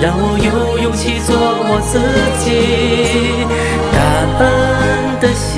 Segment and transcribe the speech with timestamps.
[0.00, 1.98] 让我有勇气做我自
[2.44, 2.46] 己。
[3.92, 3.96] 感
[4.38, 4.42] 恩
[5.20, 5.54] 的心，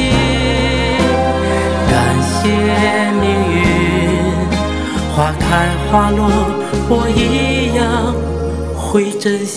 [1.91, 2.33] 感谢
[3.21, 3.57] 命运，
[5.15, 5.43] 花开
[5.91, 6.21] 花落，
[6.89, 7.79] 我一样
[8.77, 9.57] 会珍惜。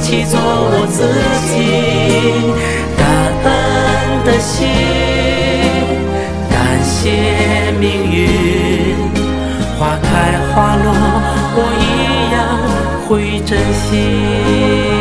[0.00, 1.04] 勇气做我自
[1.52, 1.52] 己。
[2.96, 3.04] 感
[3.44, 3.48] 恩
[4.24, 4.66] 的心，
[6.48, 8.96] 感谢命运，
[9.78, 10.08] 花开
[10.54, 10.88] 花落，
[11.54, 12.34] 我一样
[13.06, 14.99] 会珍惜。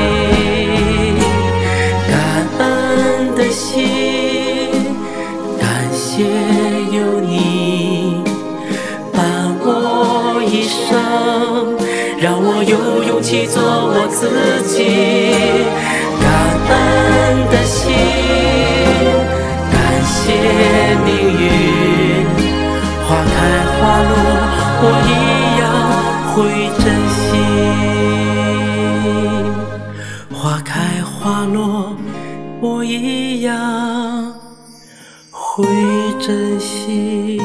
[13.32, 14.28] 有勇气做我自
[14.68, 14.74] 己。
[16.20, 16.26] 感
[16.70, 16.74] 恩
[17.52, 17.94] 的心，
[19.72, 20.18] 感谢
[21.06, 21.08] 命
[21.40, 21.46] 运，
[23.06, 23.38] 花开
[23.76, 23.80] 花
[24.10, 24.12] 落，
[24.82, 25.10] 我一
[25.60, 25.62] 样
[26.34, 26.36] 会
[26.80, 27.18] 珍惜。
[30.34, 30.74] 花开
[31.04, 31.96] 花落，
[32.62, 34.34] 我一样
[35.30, 35.66] 会
[36.20, 37.40] 珍惜。